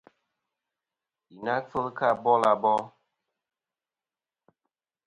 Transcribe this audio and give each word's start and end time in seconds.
Yì 1.29 1.37
na 1.45 1.53
kfel 1.65 1.87
kɨ 1.97 2.05
abil 2.13 2.41
abol. 2.51 2.81